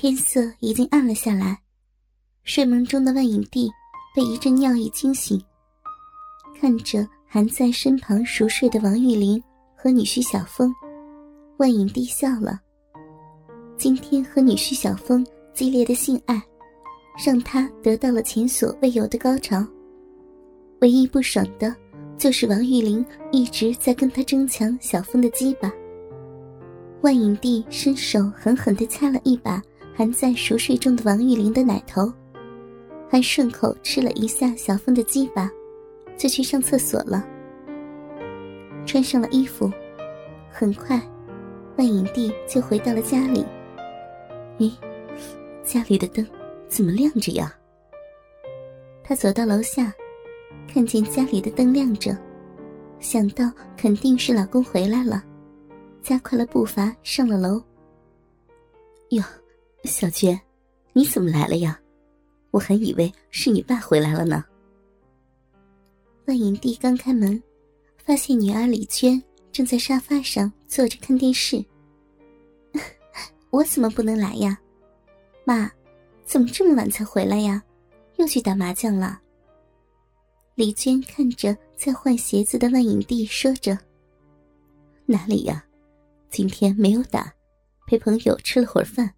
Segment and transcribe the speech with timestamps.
[0.00, 1.58] 天色已经暗了下来，
[2.44, 3.68] 睡梦中的万影帝
[4.14, 5.42] 被一阵尿意惊醒，
[6.60, 9.42] 看着还在身旁熟睡的王玉玲
[9.74, 10.72] 和女婿小峰，
[11.56, 12.60] 万影帝笑了。
[13.76, 16.40] 今天和女婿小峰激烈的性爱，
[17.26, 19.66] 让他得到了前所未有的高潮。
[20.80, 21.74] 唯一不爽的，
[22.16, 25.68] 就是王玉玲一直在跟他争抢小峰的鸡巴。
[27.00, 29.60] 万影帝伸手狠狠地掐了一把
[29.98, 32.12] 含在熟睡中的王玉玲的奶头，
[33.10, 35.50] 还顺口吃了一下小峰的鸡巴，
[36.16, 37.26] 就去上厕所了。
[38.86, 39.68] 穿上了衣服，
[40.52, 41.02] 很快，
[41.76, 43.44] 万影帝就回到了家里。
[44.60, 44.72] 咦，
[45.64, 46.24] 家里的灯
[46.68, 47.52] 怎么亮着呀？
[49.02, 49.92] 他走到楼下，
[50.72, 52.16] 看见家里的灯亮着，
[53.00, 55.24] 想到肯定是老公回来了。
[56.02, 57.60] 加快了步伐，上了楼。
[59.08, 59.24] 哟，
[59.88, 60.38] 小娟，
[60.92, 61.80] 你怎么来了呀？
[62.50, 64.44] 我还以为是你爸回来了呢。
[66.26, 67.42] 万影帝刚开门，
[68.04, 71.64] 发现女儿李娟正在沙发上坐着看电视。
[73.50, 74.58] 我怎么不能来呀？
[75.44, 75.70] 妈，
[76.24, 77.62] 怎么这么晚才回来呀？
[78.16, 79.20] 又去打麻将了？
[80.54, 83.78] 李娟看着在换鞋子的万影帝，说着
[85.06, 85.64] ：“哪里呀？”
[86.30, 87.32] 今天没有打，
[87.86, 89.14] 陪朋友吃了会儿饭。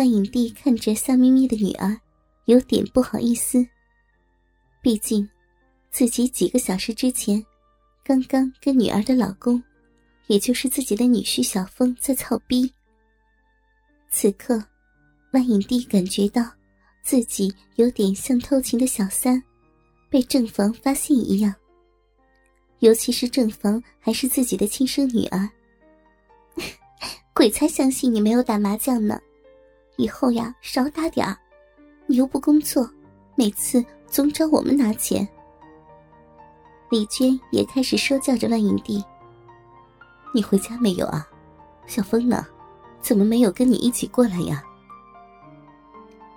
[0.00, 1.94] 万影帝看着笑眯眯的女儿，
[2.46, 3.62] 有点不好意思。
[4.80, 5.28] 毕竟，
[5.90, 7.44] 自己几个小时之前，
[8.02, 9.62] 刚刚跟女儿的老公，
[10.28, 12.72] 也就是自己的女婿小峰在操逼。
[14.08, 14.64] 此刻，
[15.32, 16.50] 万影帝感觉到
[17.02, 19.42] 自己有点像偷情的小三，
[20.08, 21.54] 被正房发现一样。
[22.78, 25.46] 尤其是正房还是自己的亲生女儿，
[27.36, 29.20] 鬼才相信你没有打麻将呢！
[29.96, 31.36] 以后呀，少打点儿。
[32.06, 32.88] 你又不工作，
[33.36, 35.26] 每次总找我们拿钱。
[36.90, 39.04] 李娟也开始说教着万影帝
[40.34, 41.26] ：“你回家没有啊？
[41.86, 42.46] 小峰呢？
[43.00, 44.62] 怎么没有跟你一起过来呀？”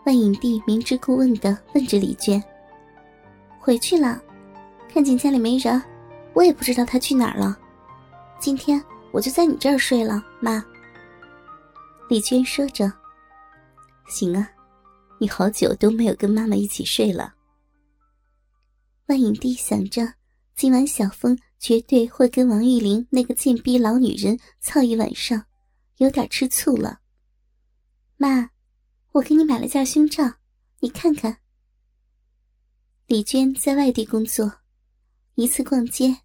[0.06, 2.44] 万影帝明知故问的问着李娟
[3.60, 4.22] ：“回去了，
[4.88, 5.82] 看见家里没人。”
[6.34, 7.56] 我也不知道他去哪儿了，
[8.40, 10.66] 今天我就在你这儿睡了，妈。
[12.10, 12.92] 李娟说着
[14.08, 14.50] ：“行啊，
[15.20, 17.36] 你好久都没有跟妈妈一起睡了。”
[19.08, 20.14] 万影帝想着，
[20.56, 25.46] 今晚小峰绝对会跟王玉玲那个贱逼老女人操一晚上，
[25.98, 27.00] 有点吃醋了。
[28.18, 28.50] 妈，
[29.12, 30.24] 我给你买了件胸罩，
[30.80, 31.38] 你看看。
[33.08, 34.60] 李娟在外地工作，
[35.36, 36.18] 一次逛街。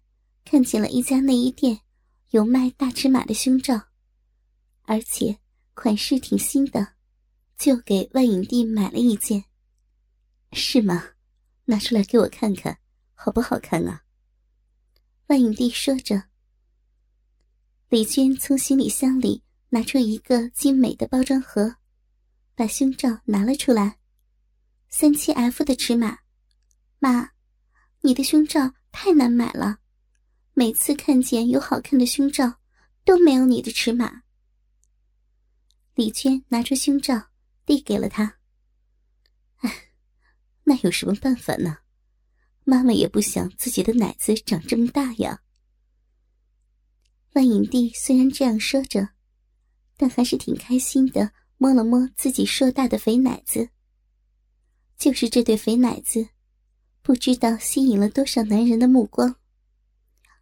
[0.45, 1.81] 看见了一家内衣店，
[2.31, 3.79] 有卖大尺码的胸罩，
[4.83, 5.37] 而且
[5.75, 6.95] 款式挺新的，
[7.59, 9.43] 就给万影帝买了一件。
[10.53, 11.09] 是吗？
[11.65, 12.79] 拿出来给我看看，
[13.13, 14.03] 好不好看啊？
[15.27, 16.23] 万影帝说着。
[17.89, 21.75] 李娟从行李箱里拿出一个精美的包装盒，
[22.55, 23.99] 把胸罩拿了出来，
[24.87, 26.19] 三七 F 的尺码。
[26.97, 27.31] 妈，
[28.01, 29.79] 你的胸罩太难买了。
[30.53, 32.55] 每次看见有好看的胸罩，
[33.03, 34.23] 都没有你的尺码。
[35.95, 37.28] 李娟拿出胸罩
[37.69, 38.39] 递给了他。
[39.57, 39.91] 哎，
[40.63, 41.77] 那有什么办法呢？
[42.63, 45.43] 妈妈也不想自己的奶子长这么大呀。
[47.33, 49.09] 万影帝虽然这样说着，
[49.95, 53.69] 但还是挺开心的，摸了摸自己硕大的肥奶子。
[54.97, 56.27] 就是这对肥奶子，
[57.03, 59.35] 不知道吸引了多少男人的目光。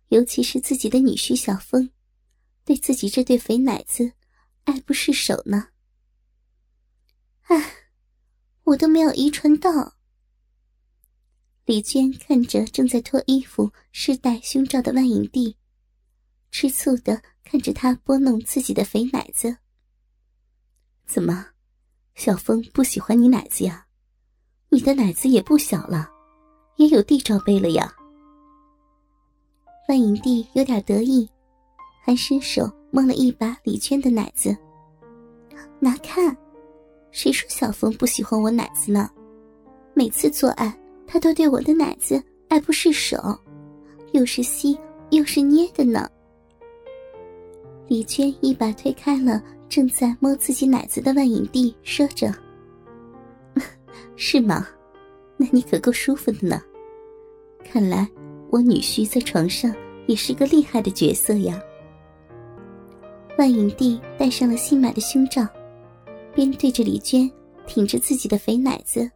[0.08, 1.90] 尤其是自己的女婿小峰，
[2.64, 4.14] 对自己这对肥奶子
[4.64, 5.68] 爱不释手呢。
[7.48, 7.74] 唉，
[8.64, 9.94] 我都没有遗传到。
[11.66, 15.56] 李娟看着正在脱衣服、试戴胸罩的万影帝，
[16.52, 19.58] 吃醋的看着他拨弄自己的肥奶子。
[21.06, 21.48] 怎么，
[22.16, 23.88] 小峰不喜欢你奶子呀？
[24.70, 26.10] 你的奶子也不小了，
[26.76, 27.94] 也有 D 罩杯了呀。
[29.88, 31.30] 万影帝有点得意，
[32.04, 34.56] 还伸手摸了一把李娟的奶子。
[35.80, 36.36] 拿看，
[37.18, 39.10] 谁说小峰不喜欢我奶子呢？
[39.96, 40.72] 每次做爱，
[41.08, 43.36] 他都对我的奶子爱不释手，
[44.12, 44.78] 又是吸
[45.10, 46.08] 又是捏的呢。
[47.88, 52.32] 李娟一把推开了正在摸自己奶子的万影帝，说着
[54.16, 54.68] ：“是吗？
[55.38, 56.62] 那你可够舒服的呢。
[57.64, 58.08] 看来……”
[58.52, 59.76] 我女婿在床上
[60.06, 61.60] 也是个厉害的角色呀。
[63.40, 65.46] 万影帝戴上了新买的胸罩，
[66.38, 67.28] 边对着李娟
[67.66, 69.10] 挺着自己的肥奶子，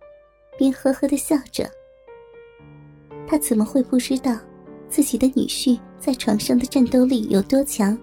[0.57, 1.69] 边呵呵的笑着。
[3.27, 4.35] 他怎么会不知道
[4.89, 7.95] 自己的女婿在床上的战斗力有多强？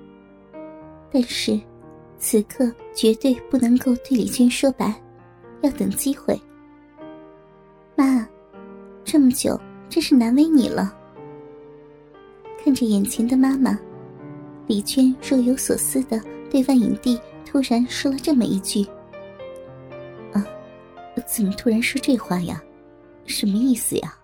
[1.11, 1.61] 但是，
[2.17, 4.95] 此刻绝对不能够对李娟说白，
[5.63, 6.41] 要等机会。
[7.97, 8.25] 妈，
[9.03, 10.97] 这么久真是难为你了。
[12.63, 13.77] 看着眼前的妈妈，
[14.69, 18.87] 李娟若有所思的对万影帝突然说了这么一句：“，
[21.31, 22.63] 怎么突然说这话呀？
[23.27, 24.19] 什么意思呀？”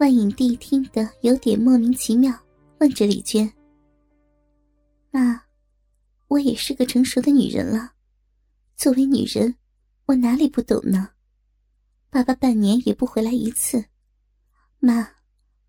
[0.00, 2.34] 万影帝听得有点莫名其妙，
[2.78, 3.52] 问着李娟
[5.12, 5.42] ：“妈，
[6.28, 7.92] 我也是个成熟的女人了，
[8.76, 9.54] 作为女人，
[10.06, 11.10] 我哪里不懂呢？
[12.08, 13.84] 爸爸半年也不回来一次，
[14.78, 15.10] 妈，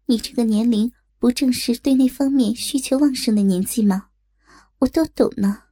[0.05, 0.91] 你这个年龄……”
[1.21, 4.07] 不正是对那方面需求旺盛的年纪吗？
[4.79, 5.65] 我都懂呢。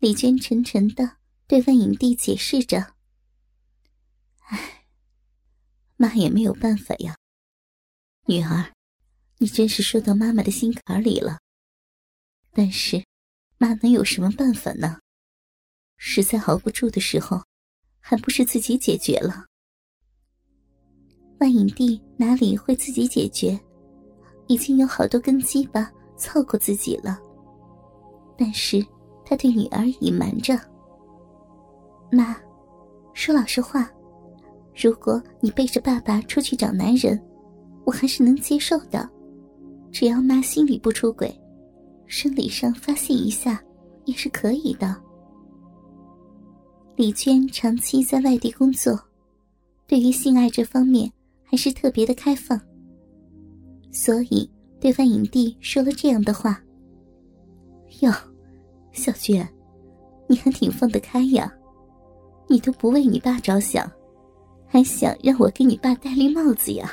[0.00, 1.12] 李娟沉沉的
[1.46, 2.94] 对万影帝解释着
[4.48, 4.84] ：“唉，
[5.96, 7.16] 妈也没有办法呀。
[8.26, 8.72] 女儿，
[9.38, 11.38] 你真是说到妈妈的心坎里了。
[12.52, 13.04] 但是，
[13.58, 15.00] 妈能有什么办法呢？
[15.96, 17.42] 实在熬不住的时候，
[18.00, 19.46] 还不是自己解决了。
[21.38, 23.58] 万影帝哪里会自己解决？”
[24.48, 27.18] 已经有好多根鸡巴操过自己了，
[28.38, 28.80] 但是
[29.24, 30.56] 他对女儿隐瞒着。
[32.16, 32.34] 妈，
[33.12, 33.90] 说老实话，
[34.74, 37.20] 如果你背着爸爸出去找男人，
[37.84, 39.06] 我还是能接受的，
[39.92, 41.30] 只要妈心里不出轨，
[42.06, 43.62] 生理上发泄一下
[44.06, 44.96] 也是可以的。
[46.96, 48.98] 李娟长期在外地工作，
[49.86, 51.12] 对于性爱这方面
[51.44, 52.58] 还是特别的开放。
[53.92, 56.58] 所以，对范影帝说了这样的话。
[58.00, 58.10] 哟，
[58.92, 59.46] 小娟，
[60.26, 61.52] 你还挺放得开呀，
[62.56, 63.86] 你都不为你爸着想，
[64.66, 66.90] 还想让我给你爸戴绿帽子呀？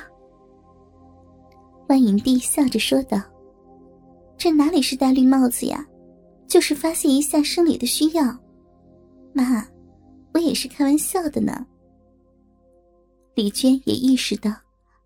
[1.87, 3.17] 万影帝笑着说道
[4.37, 5.87] ：“这哪里是戴绿帽子呀，
[6.49, 8.37] 就是发泄一下生理的需要。
[9.31, 9.65] 妈，
[10.33, 11.65] 我也是开玩笑的呢。”
[13.35, 14.51] 李娟也意识到，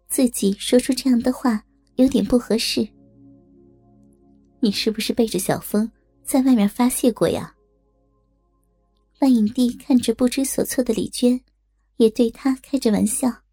[0.10, 1.62] 自己说出这样的话。
[1.98, 2.88] 有点不合适，
[4.60, 5.92] 你是不是背着小风
[6.24, 7.52] 在外面发泄过呀？
[9.20, 11.44] 万影帝看着不知所措的李娟，
[11.98, 13.44] 也对她开着玩笑：“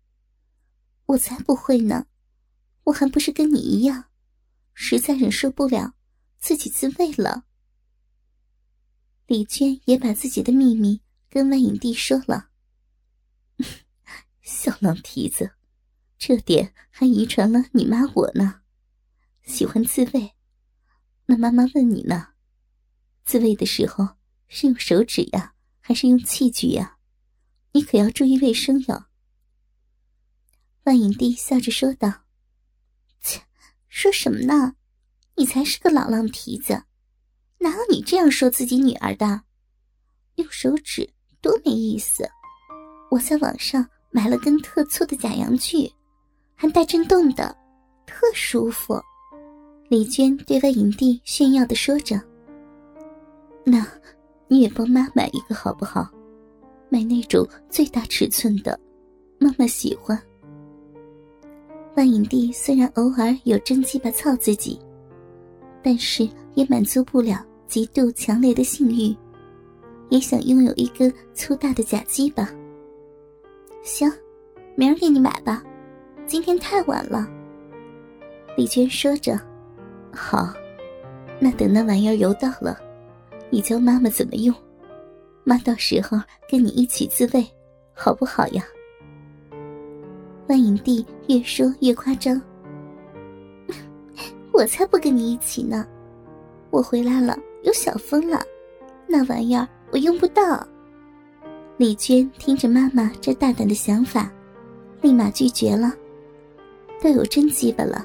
[1.06, 2.06] 我才不会呢，
[2.84, 4.06] 我还不是跟你一样，
[4.74, 5.94] 实在忍受不了，
[6.38, 7.44] 自己自慰了。”
[9.26, 11.00] 李娟也把自己的秘密
[11.30, 12.50] 跟万影帝说了
[14.42, 15.52] ：“小狼蹄子。”
[16.16, 18.62] 这点还遗传了你妈我呢，
[19.42, 20.32] 喜欢自慰。
[21.26, 22.28] 那妈妈问你呢，
[23.24, 24.16] 自慰的时候
[24.46, 25.53] 是用手指呀，
[25.86, 26.96] 还是用器具呀？
[27.72, 29.04] 你可要注意卫生哟。
[30.84, 32.22] 万影帝笑着说道
[33.20, 33.42] ：“切，
[33.88, 34.76] 说什么呢？
[35.36, 36.84] 你才是个老浪蹄子，
[37.58, 39.42] 哪有你这样说自己女儿的？
[40.36, 41.06] 用手指
[41.42, 42.26] 多没意思！
[43.10, 45.92] 我在网上买了根特粗的假阳具。”
[46.56, 47.54] 还带震动的，
[48.06, 48.98] 特舒服。
[49.90, 52.18] 李娟对外影帝炫耀的说着
[53.66, 53.86] ：“那，
[54.48, 56.08] 你也帮妈买一个好不好？
[56.90, 58.78] 买那种最大尺寸的，
[59.38, 60.20] 妈妈喜欢。”
[61.96, 64.78] 万影帝虽然偶尔有真鸡巴操自己，
[65.82, 69.16] 但是也满足不了极度强烈的性欲，
[70.08, 72.48] 也想拥有一根粗大的假鸡巴。
[73.82, 74.10] 行，
[74.76, 75.62] 明儿给你买吧。
[76.26, 77.28] 今天太晚了，
[78.56, 79.38] 李娟说着
[80.12, 80.52] ：“好，
[81.38, 82.78] 那等那玩意儿游到了，
[83.54, 84.52] 你教妈妈怎么用，
[85.44, 86.20] 妈到时候
[86.50, 87.46] 跟你一起自慰，
[87.92, 88.64] 好不好呀？”
[90.50, 92.42] 万影帝越说越夸张
[94.52, 95.86] ：“我才不跟你一起呢！
[96.70, 98.42] 我回来了，有小风了，
[99.06, 100.66] 那玩意儿我用不到。”
[101.78, 104.32] 李娟听着妈妈这大胆的想法，
[105.00, 105.94] 立马拒绝了。
[107.00, 108.04] 都有真鸡巴了，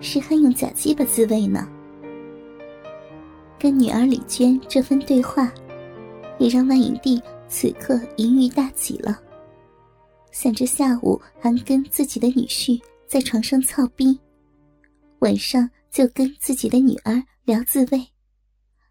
[0.00, 1.68] 谁还用假鸡巴自慰呢？
[3.58, 5.52] 跟女儿李娟这番对话，
[6.38, 9.20] 也让万影帝此刻淫欲大起了，
[10.30, 14.18] 想着下午还跟自己的女婿在床上操逼，
[15.20, 18.06] 晚上就跟自己的女儿聊自慰，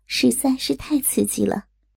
[0.06, 1.66] 实在是太刺激了。